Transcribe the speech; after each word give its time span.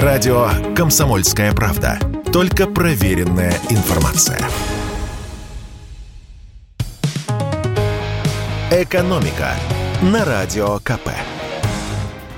Радио 0.00 0.48
«Комсомольская 0.74 1.52
правда». 1.52 1.98
Только 2.32 2.66
проверенная 2.66 3.52
информация. 3.68 4.40
«Экономика» 8.70 9.50
на 10.00 10.24
Радио 10.24 10.78
КП. 10.78 11.10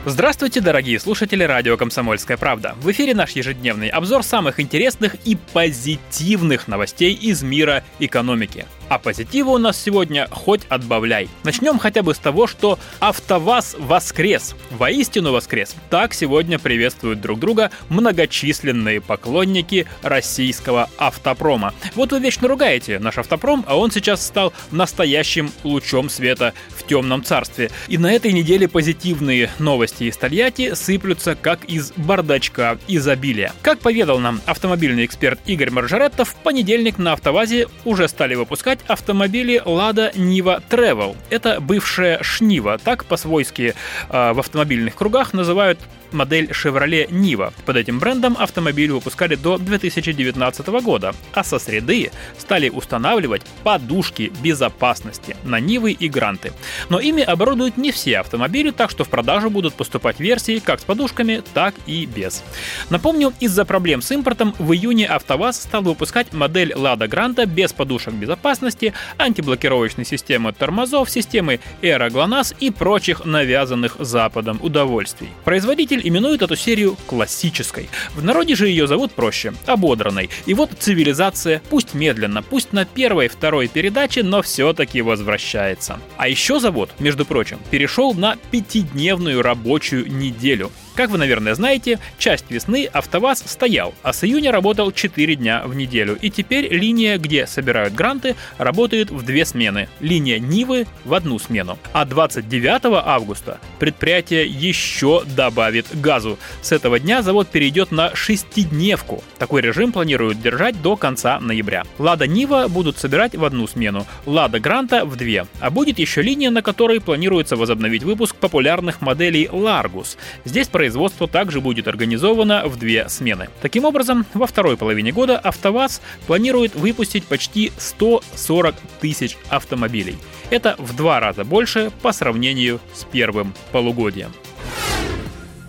Здравствуйте, 0.04 0.60
дорогие 0.60 0.98
слушатели 0.98 1.44
радио 1.44 1.76
«Комсомольская 1.76 2.36
правда». 2.36 2.74
В 2.82 2.90
эфире 2.90 3.14
наш 3.14 3.30
ежедневный 3.30 3.88
обзор 3.88 4.24
самых 4.24 4.58
интересных 4.58 5.14
и 5.24 5.36
позитивных 5.52 6.66
новостей 6.66 7.14
из 7.14 7.44
мира 7.44 7.84
экономики. 8.00 8.66
А 8.94 8.98
позитива 9.00 9.50
у 9.50 9.58
нас 9.58 9.76
сегодня 9.82 10.28
хоть 10.30 10.60
отбавляй. 10.68 11.28
Начнем 11.42 11.80
хотя 11.80 12.04
бы 12.04 12.14
с 12.14 12.18
того, 12.18 12.46
что 12.46 12.78
АвтоВАЗ 13.00 13.74
воскрес. 13.76 14.54
Воистину 14.70 15.32
воскрес. 15.32 15.74
Так 15.90 16.14
сегодня 16.14 16.60
приветствуют 16.60 17.20
друг 17.20 17.40
друга 17.40 17.72
многочисленные 17.88 19.00
поклонники 19.00 19.88
российского 20.02 20.88
автопрома. 20.96 21.74
Вот 21.96 22.12
вы 22.12 22.20
вечно 22.20 22.46
ругаете 22.46 23.00
наш 23.00 23.18
автопром, 23.18 23.64
а 23.66 23.76
он 23.76 23.90
сейчас 23.90 24.24
стал 24.24 24.52
настоящим 24.70 25.50
лучом 25.64 26.08
света 26.08 26.54
в 26.68 26.86
темном 26.86 27.24
царстве. 27.24 27.72
И 27.88 27.98
на 27.98 28.12
этой 28.12 28.30
неделе 28.30 28.68
позитивные 28.68 29.50
новости 29.58 30.04
из 30.04 30.16
Тольятти 30.16 30.74
сыплются 30.74 31.34
как 31.34 31.64
из 31.64 31.90
бардачка 31.96 32.78
изобилия. 32.86 33.54
Как 33.60 33.80
поведал 33.80 34.20
нам 34.20 34.40
автомобильный 34.46 35.04
эксперт 35.04 35.40
Игорь 35.46 35.70
Маржаретто, 35.70 36.24
в 36.24 36.36
понедельник 36.36 36.98
на 36.98 37.14
АвтоВАЗе 37.14 37.66
уже 37.84 38.06
стали 38.06 38.36
выпускать 38.36 38.83
автомобили 38.86 39.62
Lada 39.64 40.12
Niva 40.14 40.62
Travel. 40.68 41.16
Это 41.30 41.60
бывшая 41.60 42.22
Шнива, 42.22 42.78
так 42.78 43.04
по-свойски 43.04 43.74
э, 44.08 44.32
в 44.32 44.38
автомобильных 44.38 44.94
кругах 44.94 45.32
называют 45.32 45.78
модель 46.14 46.46
Chevrolet 46.46 47.08
Niva. 47.10 47.52
Под 47.66 47.76
этим 47.76 47.98
брендом 47.98 48.36
автомобиль 48.38 48.92
выпускали 48.92 49.34
до 49.34 49.58
2019 49.58 50.66
года, 50.82 51.14
а 51.34 51.44
со 51.44 51.58
среды 51.58 52.10
стали 52.38 52.68
устанавливать 52.68 53.42
подушки 53.62 54.32
безопасности 54.42 55.36
на 55.44 55.60
Нивы 55.60 55.92
и 55.92 56.08
Гранты. 56.08 56.52
Но 56.88 57.00
ими 57.00 57.22
оборудуют 57.22 57.76
не 57.76 57.92
все 57.92 58.18
автомобили, 58.18 58.70
так 58.70 58.90
что 58.90 59.04
в 59.04 59.08
продажу 59.08 59.50
будут 59.50 59.74
поступать 59.74 60.20
версии 60.20 60.58
как 60.58 60.80
с 60.80 60.84
подушками, 60.84 61.42
так 61.52 61.74
и 61.86 62.06
без. 62.06 62.42
Напомню, 62.90 63.32
из-за 63.40 63.64
проблем 63.64 64.00
с 64.00 64.10
импортом 64.10 64.54
в 64.58 64.72
июне 64.72 65.06
АвтоВАЗ 65.06 65.62
стал 65.62 65.82
выпускать 65.82 66.32
модель 66.32 66.72
Lada 66.72 67.08
Granta 67.08 67.46
без 67.46 67.72
подушек 67.72 68.14
безопасности, 68.14 68.94
антиблокировочной 69.18 70.04
системы 70.04 70.52
тормозов, 70.52 71.10
системы 71.10 71.60
Aero 71.82 72.54
и 72.60 72.70
прочих 72.70 73.24
навязанных 73.24 73.96
Западом 73.98 74.58
удовольствий. 74.62 75.28
Производитель 75.44 76.03
именуют 76.06 76.42
эту 76.42 76.56
серию 76.56 76.96
классической. 77.06 77.88
В 78.14 78.22
народе 78.22 78.54
же 78.54 78.68
ее 78.68 78.86
зовут 78.86 79.12
проще– 79.12 79.54
ободранной. 79.66 80.30
И 80.46 80.54
вот 80.54 80.70
цивилизация, 80.78 81.62
пусть 81.70 81.94
медленно, 81.94 82.42
пусть 82.42 82.72
на 82.72 82.84
первой 82.84 83.28
второй 83.28 83.68
передаче, 83.68 84.22
но 84.22 84.42
все-таки 84.42 85.02
возвращается. 85.02 85.98
А 86.16 86.28
еще 86.28 86.60
завод, 86.60 86.90
между 86.98 87.24
прочим, 87.24 87.58
перешел 87.70 88.14
на 88.14 88.36
пятидневную 88.50 89.42
рабочую 89.42 90.10
неделю. 90.12 90.70
Как 90.94 91.10
вы, 91.10 91.18
наверное, 91.18 91.54
знаете, 91.54 91.98
часть 92.18 92.44
весны 92.50 92.88
АвтоВАЗ 92.92 93.44
стоял, 93.46 93.94
а 94.04 94.12
с 94.12 94.22
июня 94.22 94.52
работал 94.52 94.92
4 94.92 95.34
дня 95.34 95.62
в 95.66 95.74
неделю. 95.74 96.16
И 96.20 96.30
теперь 96.30 96.72
линия, 96.72 97.18
где 97.18 97.48
собирают 97.48 97.94
гранты, 97.94 98.36
работает 98.58 99.10
в 99.10 99.24
две 99.24 99.44
смены. 99.44 99.88
Линия 99.98 100.38
Нивы 100.38 100.86
в 101.04 101.14
одну 101.14 101.40
смену. 101.40 101.78
А 101.92 102.04
29 102.04 103.02
августа 103.04 103.58
предприятие 103.80 104.46
еще 104.46 105.24
добавит 105.24 105.86
газу. 106.00 106.38
С 106.62 106.70
этого 106.70 107.00
дня 107.00 107.22
завод 107.22 107.48
перейдет 107.48 107.90
на 107.90 108.14
шестидневку. 108.14 109.24
Такой 109.38 109.62
режим 109.62 109.90
планируют 109.90 110.40
держать 110.40 110.80
до 110.80 110.96
конца 110.96 111.40
ноября. 111.40 111.84
Лада 111.98 112.28
Нива 112.28 112.68
будут 112.68 112.98
собирать 112.98 113.34
в 113.34 113.44
одну 113.44 113.66
смену, 113.66 114.06
Лада 114.26 114.60
Гранта 114.60 115.04
в 115.04 115.16
две. 115.16 115.46
А 115.58 115.70
будет 115.70 115.98
еще 115.98 116.22
линия, 116.22 116.50
на 116.50 116.62
которой 116.62 117.00
планируется 117.00 117.56
возобновить 117.56 118.04
выпуск 118.04 118.36
популярных 118.36 119.00
моделей 119.00 119.46
Largus. 119.46 120.16
Здесь 120.44 120.68
производство 120.84 121.26
также 121.26 121.62
будет 121.62 121.88
организовано 121.88 122.66
в 122.66 122.78
две 122.78 123.08
смены. 123.08 123.48
Таким 123.62 123.86
образом, 123.86 124.26
во 124.34 124.46
второй 124.46 124.76
половине 124.76 125.12
года 125.12 125.38
АвтоВАЗ 125.38 126.02
планирует 126.26 126.74
выпустить 126.74 127.24
почти 127.24 127.72
140 127.78 128.74
тысяч 129.00 129.38
автомобилей. 129.48 130.18
Это 130.50 130.74
в 130.76 130.94
два 130.94 131.20
раза 131.20 131.42
больше 131.42 131.90
по 132.02 132.12
сравнению 132.12 132.80
с 132.92 133.04
первым 133.04 133.54
полугодием. 133.72 134.30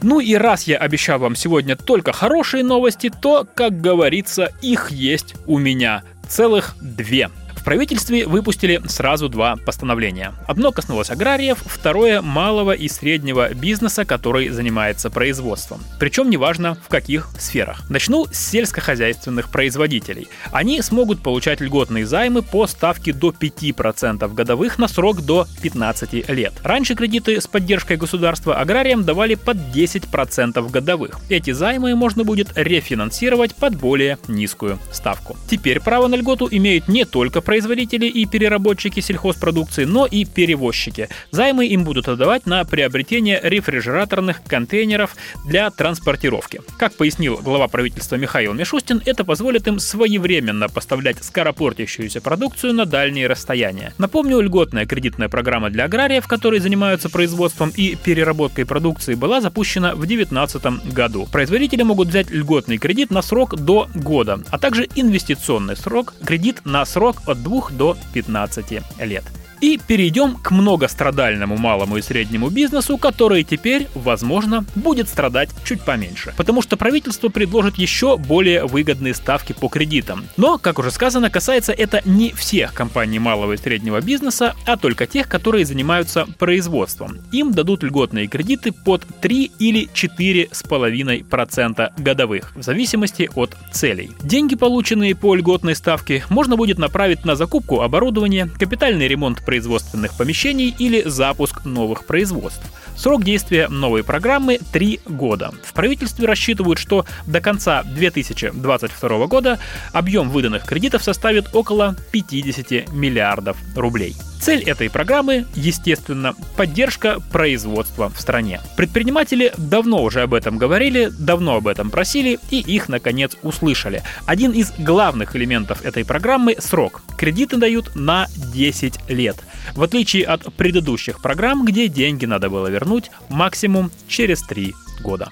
Ну 0.01 0.19
и 0.19 0.35
раз 0.35 0.63
я 0.63 0.79
обещал 0.79 1.19
вам 1.19 1.37
сегодня 1.37 1.77
только 1.77 2.11
хорошие 2.11 2.65
новости, 2.65 3.09
то, 3.09 3.47
как 3.55 3.79
говорится, 3.79 4.51
их 4.61 4.91
есть 4.91 5.35
у 5.47 5.59
меня 5.59 6.03
целых 6.27 6.75
две 6.81 7.29
правительстве 7.65 8.25
выпустили 8.25 8.81
сразу 8.87 9.27
два 9.27 9.55
постановления. 9.57 10.33
Одно 10.47 10.71
коснулось 10.71 11.09
аграриев, 11.09 11.57
второе– 11.65 12.21
малого 12.23 12.71
и 12.71 12.87
среднего 12.87 13.53
бизнеса, 13.53 14.05
который 14.05 14.49
занимается 14.49 15.09
производством. 15.09 15.81
Причем 15.99 16.29
неважно 16.29 16.75
в 16.75 16.87
каких 16.87 17.29
сферах. 17.37 17.89
Начну 17.89 18.27
с 18.31 18.37
сельскохозяйственных 18.37 19.49
производителей. 19.49 20.27
Они 20.51 20.81
смогут 20.81 21.21
получать 21.21 21.59
льготные 21.59 22.05
займы 22.05 22.41
по 22.41 22.67
ставке 22.67 23.11
до 23.11 23.31
5% 23.31 24.33
годовых 24.33 24.77
на 24.77 24.87
срок 24.87 25.21
до 25.21 25.47
15 25.61 26.29
лет. 26.29 26.53
Раньше 26.63 26.95
кредиты 26.95 27.41
с 27.41 27.47
поддержкой 27.47 27.97
государства 27.97 28.55
аграриям 28.59 29.03
давали 29.03 29.35
под 29.35 29.57
10% 29.57 30.69
годовых. 30.69 31.19
Эти 31.29 31.51
займы 31.51 31.95
можно 31.95 32.23
будет 32.23 32.51
рефинансировать 32.55 33.55
под 33.55 33.75
более 33.75 34.19
низкую 34.27 34.79
ставку. 34.91 35.35
Теперь 35.49 35.79
право 35.79 36.07
на 36.07 36.15
льготу 36.15 36.47
имеют 36.51 36.87
не 36.87 37.05
только 37.05 37.41
производители, 37.41 37.54
производители 37.55 38.07
и 38.07 38.25
переработчики 38.25 38.99
сельхозпродукции, 38.99 39.85
но 39.85 40.05
и 40.05 40.25
перевозчики. 40.25 41.07
Займы 41.31 41.67
им 41.67 41.85
будут 41.85 42.09
отдавать 42.09 42.45
на 42.45 42.66
приобретение 42.66 43.39
рефрижераторных 43.41 44.43
контейнеров 44.43 45.16
для 45.45 45.69
транспортировки. 45.69 46.59
Как 46.77 46.94
пояснил 46.95 47.38
глава 47.38 47.69
правительства 47.69 48.17
Михаил 48.17 48.51
Мишустин, 48.53 49.01
это 49.05 49.23
позволит 49.23 49.69
им 49.69 49.79
своевременно 49.79 50.67
поставлять 50.67 51.23
скоропортящуюся 51.23 52.19
продукцию 52.19 52.73
на 52.73 52.85
дальние 52.85 53.27
расстояния. 53.27 53.94
Напомню, 53.97 54.41
льготная 54.41 54.85
кредитная 54.85 55.29
программа 55.29 55.69
для 55.69 55.85
аграриев, 55.85 56.27
которые 56.27 56.59
занимаются 56.59 57.09
производством 57.09 57.71
и 57.73 57.95
переработкой 57.95 58.65
продукции, 58.65 59.15
была 59.15 59.39
запущена 59.39 59.95
в 59.95 60.05
2019 60.05 60.91
году. 60.91 61.25
Производители 61.31 61.83
могут 61.83 62.09
взять 62.09 62.29
льготный 62.31 62.79
кредит 62.79 63.11
на 63.11 63.21
срок 63.21 63.55
до 63.55 63.88
года, 63.95 64.41
а 64.49 64.59
также 64.59 64.89
инвестиционный 64.94 65.77
срок, 65.77 66.15
кредит 66.25 66.65
на 66.65 66.83
срок 66.83 67.21
от 67.27 67.44
2 67.45 67.72
до 67.72 67.95
15 68.13 68.83
лет. 69.00 69.23
И 69.61 69.79
перейдем 69.85 70.35
к 70.35 70.51
многострадальному 70.51 71.57
малому 71.57 71.97
и 71.97 72.01
среднему 72.01 72.49
бизнесу, 72.49 72.97
который 72.97 73.43
теперь, 73.43 73.88
возможно, 73.95 74.63
будет 74.75 75.09
страдать 75.09 75.49
чуть 75.63 75.81
поменьше. 75.81 76.33
Потому 76.38 76.61
что 76.61 76.77
правительство 76.77 77.29
предложит 77.29 77.77
еще 77.77 78.17
более 78.17 78.65
выгодные 78.65 79.13
ставки 79.13 79.53
по 79.53 79.69
кредитам. 79.69 80.25
Но, 80.38 80.57
как 80.57 80.79
уже 80.79 80.91
сказано, 80.91 81.29
касается 81.29 81.71
это 81.71 82.01
не 82.05 82.31
всех 82.31 82.73
компаний 82.73 83.19
малого 83.19 83.53
и 83.53 83.57
среднего 83.57 84.01
бизнеса, 84.01 84.55
а 84.65 84.75
только 84.77 85.05
тех, 85.07 85.29
которые 85.29 85.65
занимаются 85.65 86.25
производством. 86.38 87.19
Им 87.31 87.53
дадут 87.53 87.83
льготные 87.83 88.27
кредиты 88.27 88.71
под 88.71 89.05
3 89.21 89.51
или 89.59 89.88
4,5% 89.94 91.94
годовых, 91.97 92.51
в 92.55 92.61
зависимости 92.61 93.29
от 93.35 93.55
целей. 93.71 94.11
Деньги, 94.21 94.55
полученные 94.55 95.15
по 95.15 95.35
льготной 95.35 95.75
ставке, 95.75 96.23
можно 96.29 96.57
будет 96.57 96.77
направить 96.77 97.25
на 97.25 97.35
закупку 97.35 97.81
оборудования, 97.81 98.49
капитальный 98.59 99.07
ремонт 99.07 99.44
производственных 99.45 100.17
помещений 100.17 100.75
или 100.78 101.03
запуск 101.07 101.63
новых 101.66 102.06
производств. 102.06 102.63
Срок 102.97 103.23
действия 103.23 103.67
новой 103.67 104.03
программы– 104.03 104.59
3 104.73 105.01
года. 105.06 105.53
В 105.63 105.73
правительстве 105.73 106.28
рассчитывают, 106.28 106.80
что 106.80 107.06
до 107.27 107.42
конца 107.42 107.83
2022 107.83 109.27
года 109.27 109.59
объем 109.92 110.30
выданных 110.30 110.65
кредитов 110.65 111.03
составит 111.03 111.53
около 111.53 111.95
50 112.12 112.92
миллиардов 112.94 113.57
рублей. 113.75 114.15
Цель 114.45 114.62
этой 114.62 114.92
программы, 114.92 115.47
естественно, 115.56 116.36
поддержка 116.56 117.19
производства 117.31 118.09
в 118.09 118.21
стране. 118.21 118.62
Предприниматели 118.77 119.51
давно 119.57 120.03
уже 120.03 120.21
об 120.21 120.36
этом 120.36 120.59
говорили, 120.59 121.09
давно 121.09 121.56
об 121.56 121.68
этом 121.68 121.89
просили 121.89 122.38
и 122.51 122.59
их 122.59 122.88
наконец 122.88 123.36
услышали. 123.42 124.03
Один 124.27 124.51
из 124.51 124.71
главных 124.77 125.36
элементов 125.36 125.83
этой 125.83 126.06
программы– 126.06 126.57
срок. 126.59 127.01
Кредиты 127.18 127.57
дают 127.57 127.95
на 127.95 128.27
10 128.53 129.09
лет. 129.09 129.38
В 129.74 129.81
отличие 129.81 130.25
от 130.25 130.53
предыдущих 130.53 131.24
программ, 131.24 131.65
где 131.65 131.88
деньги 131.88 132.27
надо 132.27 132.51
было 132.51 132.68
вернуть 132.68 133.09
максимум 133.30 133.89
через 134.07 134.44
3 134.44 134.75
года. 135.01 135.31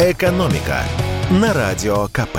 Экономика 0.00 0.84
на 1.28 1.52
радио 1.52 2.08
КП. 2.08 2.38